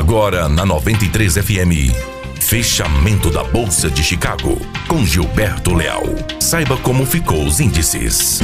[0.00, 1.92] Agora na 93 FM.
[2.40, 4.58] Fechamento da Bolsa de Chicago
[4.88, 6.04] com Gilberto Leal.
[6.40, 8.40] Saiba como ficou os índices.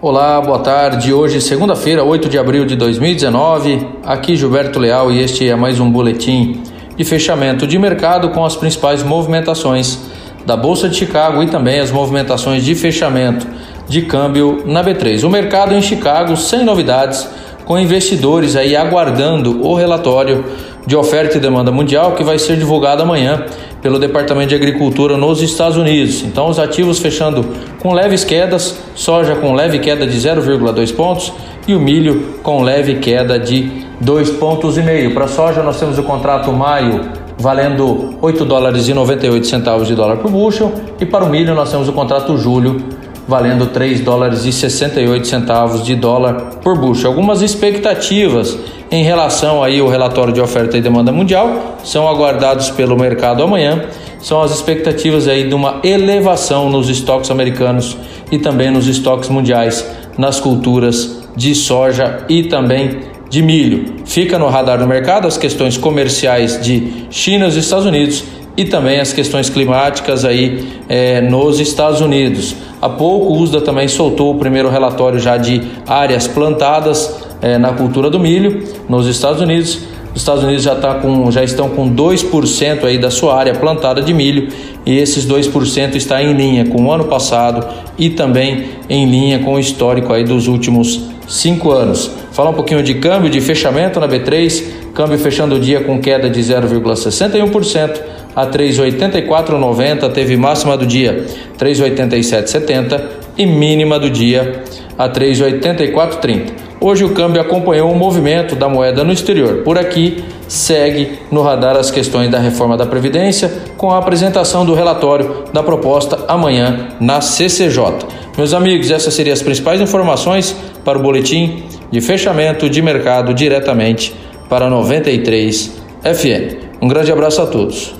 [0.00, 1.12] Olá, boa tarde.
[1.12, 3.86] Hoje, segunda-feira, 8 de abril de 2019.
[4.02, 6.62] Aqui Gilberto Leal e este é mais um boletim
[6.96, 9.98] de fechamento de mercado com as principais movimentações
[10.46, 13.46] da Bolsa de Chicago e também as movimentações de fechamento
[13.86, 15.22] de câmbio na B3.
[15.22, 17.28] O mercado em Chicago sem novidades,
[17.64, 20.44] com investidores aí aguardando o relatório
[20.86, 23.46] de oferta e demanda mundial que vai ser divulgado amanhã
[23.80, 26.22] pelo Departamento de Agricultura nos Estados Unidos.
[26.22, 27.44] Então, os ativos fechando
[27.80, 31.32] com leves quedas, soja com leve queda de 0,2 pontos
[31.66, 35.12] e o milho com leve queda de 2 pontos e meio.
[35.14, 40.18] Para soja, nós temos o contrato maio valendo 8 dólares e 98 centavos de dólar
[40.18, 42.80] por bushel e para o milho nós temos o contrato julho
[43.26, 47.10] valendo 3 dólares e 68 centavos de dólar por bushel.
[47.10, 48.56] Algumas expectativas
[48.90, 53.84] em relação aí ao relatório de oferta e demanda mundial são aguardados pelo mercado amanhã.
[54.20, 57.96] São as expectativas aí de uma elevação nos estoques americanos
[58.30, 63.96] e também nos estoques mundiais nas culturas de soja e também de milho.
[64.04, 68.24] Fica no radar do mercado as questões comerciais de China e os Estados Unidos
[68.56, 72.54] e também as questões climáticas aí é, nos Estados Unidos.
[72.80, 77.72] Há pouco o USDA também soltou o primeiro relatório já de áreas plantadas é, na
[77.72, 79.80] cultura do milho nos Estados Unidos.
[80.14, 84.00] Os Estados Unidos já, tá com, já estão com 2% aí da sua área plantada
[84.00, 84.48] de milho
[84.86, 87.66] e esses 2% está em linha com o ano passado
[87.98, 92.12] e também em linha com o histórico aí dos últimos cinco anos.
[92.34, 96.28] Falar um pouquinho de câmbio, de fechamento na B3, câmbio fechando o dia com queda
[96.28, 98.00] de 0,61%
[98.34, 101.26] a 3,8490, teve máxima do dia
[101.56, 103.02] 3,8770
[103.38, 104.64] e mínima do dia
[104.98, 106.64] a 3,8430.
[106.80, 109.62] Hoje o câmbio acompanhou o movimento da moeda no exterior.
[109.62, 114.74] Por aqui, segue no radar as questões da reforma da Previdência, com a apresentação do
[114.74, 118.24] relatório da proposta amanhã na CCJ.
[118.36, 121.62] Meus amigos, essas seriam as principais informações para o boletim
[121.94, 124.12] de fechamento de mercado diretamente
[124.48, 126.82] para 93 FM.
[126.82, 127.94] Um grande abraço a todos.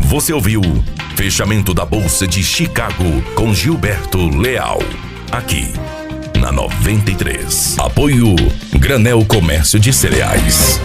[0.00, 0.60] Você ouviu
[1.16, 4.80] Fechamento da Bolsa de Chicago com Gilberto Leal.
[5.32, 5.72] Aqui
[6.38, 7.78] na 93.
[7.78, 8.36] Apoio
[8.78, 10.78] Granel Comércio de Cereais.